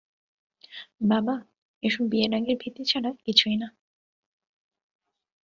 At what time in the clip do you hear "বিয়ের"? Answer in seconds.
2.11-2.31